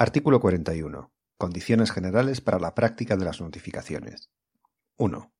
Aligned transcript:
Artículo 0.00 0.40
41. 0.40 1.12
Condiciones 1.36 1.92
generales 1.92 2.40
para 2.40 2.58
la 2.58 2.74
práctica 2.74 3.18
de 3.18 3.26
las 3.26 3.42
notificaciones. 3.42 4.30
1. 4.96 5.34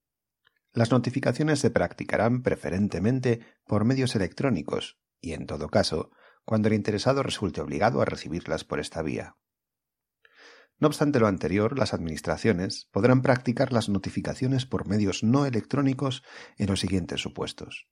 Las 0.75 0.90
notificaciones 0.90 1.61
se 1.61 1.71
practicarán 1.71 2.43
preferentemente 2.43 3.41
por 3.65 3.87
medios 3.87 4.15
electrónicos 4.17 4.99
y, 5.19 5.33
en 5.33 5.46
todo 5.46 5.71
caso, 5.71 6.11
cuando 6.45 6.69
el 6.69 6.75
interesado 6.75 7.23
resulte 7.23 7.62
obligado 7.62 8.03
a 8.03 8.04
recibirlas 8.04 8.65
por 8.65 8.80
esta 8.80 9.00
vía. 9.00 9.38
No 10.79 10.88
obstante 10.88 11.20
lo 11.20 11.27
anterior, 11.27 11.79
las 11.79 11.95
administraciones 11.95 12.86
podrán 12.92 13.22
practicar 13.22 13.72
las 13.72 13.88
notificaciones 13.88 14.66
por 14.66 14.86
medios 14.86 15.22
no 15.22 15.46
electrónicos 15.46 16.22
en 16.58 16.66
los 16.66 16.80
siguientes 16.80 17.22
supuestos. 17.22 17.88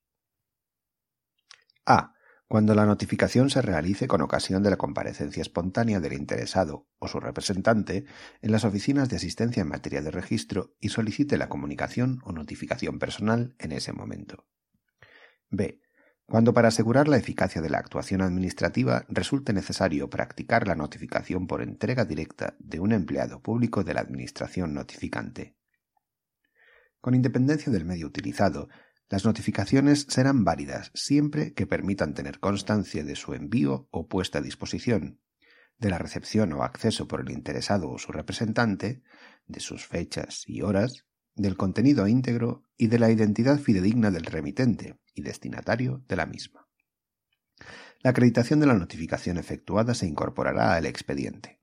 A. 1.87 2.13
Cuando 2.49 2.75
la 2.75 2.85
notificación 2.85 3.49
se 3.49 3.61
realice 3.61 4.07
con 4.07 4.21
ocasión 4.21 4.63
de 4.63 4.71
la 4.71 4.77
comparecencia 4.77 5.41
espontánea 5.41 6.01
del 6.01 6.13
interesado 6.13 6.89
o 6.97 7.07
su 7.07 7.21
representante 7.21 8.05
en 8.41 8.51
las 8.51 8.65
oficinas 8.65 9.07
de 9.07 9.17
asistencia 9.17 9.61
en 9.61 9.69
materia 9.69 10.01
de 10.01 10.11
registro 10.11 10.75
y 10.81 10.89
solicite 10.89 11.37
la 11.37 11.47
comunicación 11.47 12.19
o 12.23 12.31
notificación 12.31 12.99
personal 12.99 13.55
en 13.59 13.71
ese 13.71 13.93
momento. 13.93 14.47
B 15.49 15.79
cuando 16.29 16.53
para 16.53 16.67
asegurar 16.67 17.07
la 17.07 17.17
eficacia 17.17 17.59
de 17.59 17.71
la 17.71 17.79
actuación 17.79 18.21
administrativa 18.21 19.03
resulte 19.09 19.51
necesario 19.51 20.11
practicar 20.11 20.67
la 20.67 20.75
notificación 20.75 21.47
por 21.47 21.63
entrega 21.63 22.05
directa 22.05 22.55
de 22.59 22.79
un 22.79 22.91
empleado 22.91 23.41
público 23.41 23.83
de 23.83 23.95
la 23.95 24.01
Administración 24.01 24.75
notificante. 24.75 25.55
Con 27.01 27.15
independencia 27.15 27.71
del 27.71 27.83
medio 27.83 28.05
utilizado, 28.05 28.69
las 29.09 29.25
notificaciones 29.25 30.05
serán 30.07 30.43
válidas 30.43 30.91
siempre 30.93 31.53
que 31.53 31.65
permitan 31.65 32.13
tener 32.13 32.39
constancia 32.39 33.03
de 33.03 33.15
su 33.15 33.33
envío 33.33 33.87
o 33.89 34.07
puesta 34.07 34.37
a 34.37 34.41
disposición, 34.41 35.19
de 35.79 35.89
la 35.89 35.97
recepción 35.97 36.53
o 36.53 36.63
acceso 36.63 37.07
por 37.07 37.21
el 37.21 37.31
interesado 37.31 37.89
o 37.89 37.97
su 37.97 38.11
representante, 38.11 39.01
de 39.47 39.59
sus 39.59 39.87
fechas 39.87 40.43
y 40.45 40.61
horas, 40.61 41.05
del 41.35 41.57
contenido 41.57 42.07
íntegro 42.07 42.63
y 42.77 42.87
de 42.87 42.99
la 42.99 43.09
identidad 43.09 43.57
fidedigna 43.57 44.11
del 44.11 44.25
remitente 44.25 44.99
y 45.15 45.21
destinatario 45.21 46.03
de 46.07 46.15
la 46.15 46.25
misma. 46.25 46.67
La 48.01 48.11
acreditación 48.11 48.59
de 48.59 48.67
la 48.67 48.75
notificación 48.75 49.37
efectuada 49.37 49.93
se 49.93 50.05
incorporará 50.05 50.75
al 50.75 50.85
expediente. 50.85 51.58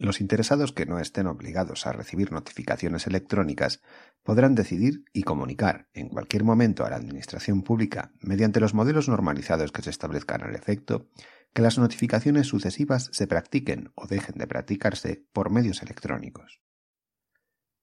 Los 0.00 0.22
interesados 0.22 0.72
que 0.72 0.86
no 0.86 0.98
estén 0.98 1.26
obligados 1.26 1.86
a 1.86 1.92
recibir 1.92 2.32
notificaciones 2.32 3.06
electrónicas 3.06 3.82
podrán 4.22 4.54
decidir 4.54 5.04
y 5.12 5.24
comunicar 5.24 5.88
en 5.92 6.08
cualquier 6.08 6.42
momento 6.42 6.86
a 6.86 6.88
la 6.88 6.96
Administración 6.96 7.60
Pública, 7.60 8.10
mediante 8.18 8.60
los 8.60 8.72
modelos 8.72 9.10
normalizados 9.10 9.72
que 9.72 9.82
se 9.82 9.90
establezcan 9.90 10.42
al 10.42 10.54
efecto, 10.54 11.10
que 11.52 11.60
las 11.60 11.76
notificaciones 11.76 12.46
sucesivas 12.46 13.10
se 13.12 13.26
practiquen 13.26 13.92
o 13.94 14.06
dejen 14.06 14.36
de 14.38 14.46
practicarse 14.46 15.26
por 15.34 15.50
medios 15.50 15.82
electrónicos. 15.82 16.62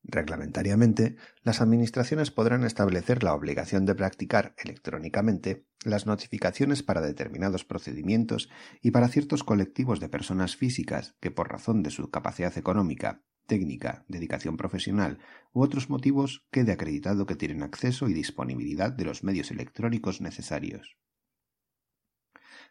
Reglamentariamente, 0.09 1.17
las 1.43 1.59
Administraciones 1.59 2.31
podrán 2.31 2.63
establecer 2.63 3.23
la 3.23 3.33
obligación 3.33 3.85
de 3.85 3.93
practicar 3.93 4.55
electrónicamente 4.57 5.65
las 5.83 6.05
notificaciones 6.05 6.81
para 6.81 7.01
determinados 7.01 7.65
procedimientos 7.65 8.49
y 8.81 8.91
para 8.91 9.09
ciertos 9.09 9.43
colectivos 9.43 9.99
de 9.99 10.07
personas 10.07 10.55
físicas 10.55 11.17
que 11.19 11.29
por 11.29 11.51
razón 11.51 11.83
de 11.83 11.91
su 11.91 12.09
capacidad 12.09 12.57
económica, 12.57 13.21
técnica, 13.47 14.05
dedicación 14.07 14.55
profesional 14.55 15.19
u 15.51 15.61
otros 15.61 15.89
motivos 15.89 16.45
quede 16.51 16.71
acreditado 16.71 17.25
que 17.25 17.35
tienen 17.35 17.61
acceso 17.61 18.07
y 18.07 18.13
disponibilidad 18.13 18.93
de 18.93 19.03
los 19.03 19.25
medios 19.25 19.51
electrónicos 19.51 20.21
necesarios. 20.21 20.97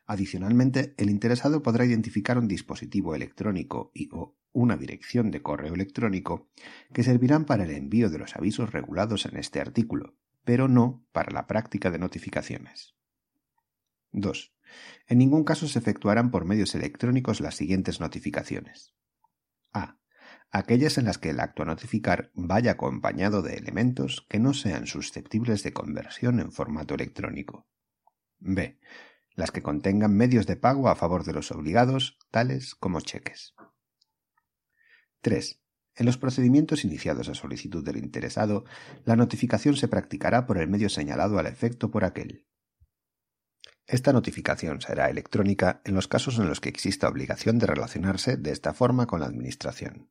Adicionalmente, 0.06 0.94
el 0.98 1.10
interesado 1.10 1.62
podrá 1.62 1.84
identificar 1.84 2.38
un 2.38 2.46
dispositivo 2.46 3.16
electrónico 3.16 3.90
y 3.92 4.08
o 4.12 4.36
una 4.52 4.76
dirección 4.76 5.32
de 5.32 5.42
correo 5.42 5.74
electrónico 5.74 6.48
que 6.92 7.02
servirán 7.02 7.44
para 7.44 7.64
el 7.64 7.72
envío 7.72 8.08
de 8.08 8.18
los 8.18 8.36
avisos 8.36 8.72
regulados 8.72 9.26
en 9.26 9.36
este 9.36 9.60
artículo, 9.60 10.14
pero 10.44 10.68
no 10.68 11.04
para 11.12 11.32
la 11.32 11.48
práctica 11.48 11.90
de 11.90 11.98
notificaciones. 11.98 12.94
2. 14.12 14.54
En 15.08 15.18
ningún 15.18 15.42
caso 15.42 15.66
se 15.66 15.80
efectuarán 15.80 16.30
por 16.30 16.44
medios 16.44 16.74
electrónicos 16.76 17.40
las 17.40 17.56
siguientes 17.56 17.98
notificaciones. 17.98 18.94
A. 19.72 19.98
Aquellas 20.52 20.98
en 20.98 21.06
las 21.06 21.18
que 21.18 21.30
el 21.30 21.40
acto 21.40 21.64
a 21.64 21.66
notificar 21.66 22.30
vaya 22.32 22.72
acompañado 22.72 23.42
de 23.42 23.56
elementos 23.56 24.24
que 24.28 24.38
no 24.38 24.54
sean 24.54 24.86
susceptibles 24.86 25.64
de 25.64 25.72
conversión 25.72 26.38
en 26.38 26.52
formato 26.52 26.94
electrónico. 26.94 27.66
B 28.38 28.78
las 29.36 29.50
que 29.50 29.62
contengan 29.62 30.16
medios 30.16 30.46
de 30.46 30.56
pago 30.56 30.88
a 30.88 30.96
favor 30.96 31.24
de 31.24 31.34
los 31.34 31.52
obligados, 31.52 32.18
tales 32.30 32.74
como 32.74 33.00
cheques. 33.00 33.54
3. 35.20 35.60
En 35.96 36.06
los 36.06 36.18
procedimientos 36.18 36.84
iniciados 36.84 37.28
a 37.28 37.34
solicitud 37.34 37.84
del 37.84 37.98
interesado, 37.98 38.64
la 39.04 39.16
notificación 39.16 39.76
se 39.76 39.88
practicará 39.88 40.46
por 40.46 40.58
el 40.58 40.68
medio 40.68 40.88
señalado 40.88 41.38
al 41.38 41.46
efecto 41.46 41.90
por 41.90 42.04
aquel. 42.04 42.46
Esta 43.86 44.12
notificación 44.12 44.80
será 44.80 45.08
electrónica 45.08 45.80
en 45.84 45.94
los 45.94 46.08
casos 46.08 46.38
en 46.38 46.48
los 46.48 46.60
que 46.60 46.68
exista 46.68 47.08
obligación 47.08 47.58
de 47.58 47.66
relacionarse 47.66 48.36
de 48.36 48.50
esta 48.50 48.74
forma 48.74 49.06
con 49.06 49.20
la 49.20 49.26
Administración. 49.26 50.10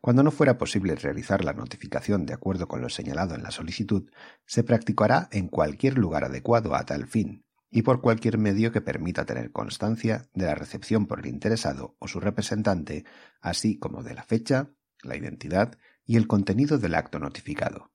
Cuando 0.00 0.22
no 0.22 0.30
fuera 0.30 0.58
posible 0.58 0.94
realizar 0.96 1.44
la 1.44 1.52
notificación 1.52 2.24
de 2.24 2.34
acuerdo 2.34 2.68
con 2.68 2.80
lo 2.80 2.88
señalado 2.88 3.34
en 3.34 3.42
la 3.42 3.50
solicitud, 3.50 4.10
se 4.46 4.64
practicará 4.64 5.28
en 5.30 5.48
cualquier 5.48 5.98
lugar 5.98 6.24
adecuado 6.24 6.74
a 6.74 6.84
tal 6.84 7.06
fin, 7.06 7.44
y 7.70 7.82
por 7.82 8.00
cualquier 8.00 8.36
medio 8.36 8.72
que 8.72 8.80
permita 8.80 9.24
tener 9.24 9.52
constancia 9.52 10.28
de 10.34 10.46
la 10.46 10.54
recepción 10.54 11.06
por 11.06 11.20
el 11.20 11.26
interesado 11.26 11.96
o 11.98 12.08
su 12.08 12.20
representante, 12.20 13.04
así 13.40 13.78
como 13.78 14.02
de 14.02 14.14
la 14.14 14.24
fecha, 14.24 14.70
la 15.02 15.16
identidad 15.16 15.78
y 16.04 16.16
el 16.16 16.26
contenido 16.26 16.78
del 16.78 16.96
acto 16.96 17.18
notificado. 17.18 17.92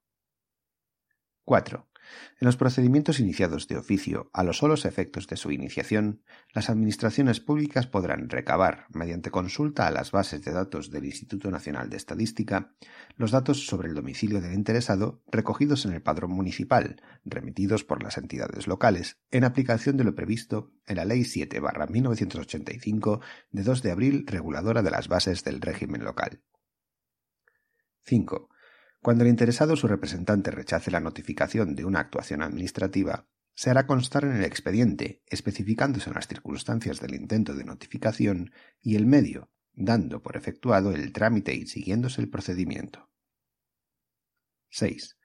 4. 1.44 1.88
En 2.40 2.46
los 2.46 2.58
procedimientos 2.58 3.20
iniciados 3.20 3.68
de 3.68 3.78
oficio 3.78 4.30
a 4.34 4.44
los 4.44 4.58
solos 4.58 4.86
efectos 4.86 5.28
de 5.28 5.38
su 5.38 5.52
iniciación, 5.52 6.24
las 6.54 6.70
administraciones 6.70 7.40
públicas 7.40 7.88
podrán 7.88 8.30
recabar, 8.30 8.86
mediante 8.90 9.32
consulta 9.32 9.88
a 9.88 9.92
las 9.92 10.12
bases 10.12 10.44
de 10.44 10.52
datos 10.52 10.92
del 10.92 11.06
Instituto 11.06 11.50
Nacional 11.52 11.90
de 11.90 11.98
Estadística, 11.98 12.74
los 13.16 13.32
datos 13.32 13.66
sobre 13.66 13.90
el 13.90 13.96
domicilio 13.96 14.42
del 14.42 14.54
interesado 14.54 15.24
recogidos 15.32 15.86
en 15.86 15.94
el 15.94 16.02
padrón 16.02 16.32
municipal, 16.32 17.02
remitidos 17.24 17.84
por 17.84 18.04
las 18.04 18.18
entidades 18.18 18.68
locales, 18.68 19.18
en 19.32 19.44
aplicación 19.44 19.98
de 19.98 20.04
lo 20.04 20.16
previsto 20.16 20.72
en 20.86 20.98
la 20.98 21.06
Ley 21.06 21.22
7-1985 21.22 23.22
de 23.52 23.64
2 23.64 23.82
de 23.82 23.92
abril 23.92 24.26
reguladora 24.28 24.84
de 24.84 24.92
las 24.92 25.08
bases 25.08 25.44
del 25.44 25.62
régimen 25.62 26.04
local. 26.04 26.42
5. 28.06 28.50
Cuando 29.06 29.24
el 29.24 29.30
interesado 29.30 29.74
o 29.74 29.76
su 29.76 29.88
representante 29.88 30.50
rechace 30.50 30.90
la 30.90 31.00
notificación 31.00 31.76
de 31.76 31.86
una 31.86 32.00
actuación 32.00 32.42
administrativa, 32.42 33.28
se 33.54 33.70
hará 33.70 33.86
constar 33.86 34.24
en 34.24 34.32
el 34.32 34.44
expediente, 34.44 35.22
especificándose 35.28 36.10
las 36.10 36.28
circunstancias 36.28 37.00
del 37.00 37.14
intento 37.14 37.54
de 37.54 37.66
notificación 37.66 38.50
y 38.82 38.96
el 38.96 39.06
medio, 39.06 39.52
dando 39.76 40.24
por 40.24 40.38
efectuado 40.38 40.92
el 40.92 41.12
trámite 41.14 41.54
y 41.54 41.68
siguiéndose 41.68 42.20
el 42.20 42.32
procedimiento. 42.32 43.12
6. 44.70 45.20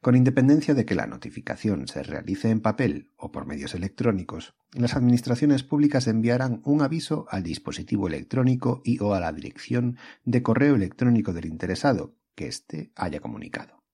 Con 0.00 0.14
independencia 0.14 0.74
de 0.74 0.84
que 0.84 0.94
la 0.94 1.08
notificación 1.08 1.88
se 1.88 2.04
realice 2.04 2.50
en 2.50 2.60
papel 2.60 3.10
o 3.16 3.32
por 3.32 3.46
medios 3.46 3.74
electrónicos, 3.74 4.54
las 4.70 4.94
administraciones 4.94 5.64
públicas 5.64 6.06
enviarán 6.06 6.60
un 6.64 6.82
aviso 6.82 7.26
al 7.30 7.42
dispositivo 7.42 8.06
electrónico 8.06 8.80
y 8.84 9.02
o 9.02 9.12
a 9.12 9.18
la 9.18 9.32
dirección 9.32 9.98
de 10.22 10.44
correo 10.44 10.76
electrónico 10.76 11.32
del 11.32 11.46
interesado, 11.46 12.14
que 12.34 12.46
éste 12.46 12.92
haya 12.96 13.20
comunicado, 13.20 13.84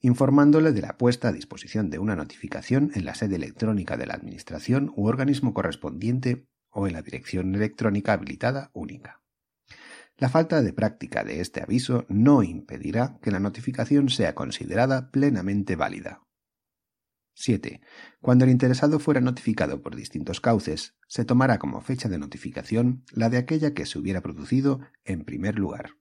informándole 0.00 0.72
de 0.72 0.82
la 0.82 0.96
puesta 0.96 1.28
a 1.28 1.32
disposición 1.32 1.90
de 1.90 1.98
una 1.98 2.16
notificación 2.16 2.90
en 2.94 3.04
la 3.04 3.14
sede 3.14 3.36
electrónica 3.36 3.96
de 3.96 4.06
la 4.06 4.14
Administración 4.14 4.92
u 4.96 5.06
organismo 5.06 5.54
correspondiente 5.54 6.46
o 6.70 6.86
en 6.86 6.92
la 6.92 7.02
dirección 7.02 7.54
electrónica 7.54 8.12
habilitada 8.12 8.70
única. 8.72 9.22
La 10.16 10.28
falta 10.28 10.62
de 10.62 10.72
práctica 10.72 11.22
de 11.22 11.40
este 11.40 11.62
aviso 11.62 12.04
no 12.08 12.42
impedirá 12.42 13.18
que 13.22 13.30
la 13.30 13.38
notificación 13.38 14.08
sea 14.08 14.34
considerada 14.34 15.10
plenamente 15.10 15.76
válida. 15.76 16.22
7. 17.34 17.80
Cuando 18.20 18.44
el 18.44 18.50
interesado 18.50 18.98
fuera 18.98 19.20
notificado 19.20 19.80
por 19.80 19.94
distintos 19.94 20.40
cauces, 20.40 20.96
se 21.06 21.24
tomará 21.24 21.60
como 21.60 21.80
fecha 21.80 22.08
de 22.08 22.18
notificación 22.18 23.04
la 23.12 23.30
de 23.30 23.38
aquella 23.38 23.74
que 23.74 23.86
se 23.86 23.96
hubiera 23.96 24.22
producido 24.22 24.80
en 25.04 25.24
primer 25.24 25.56
lugar. 25.56 25.97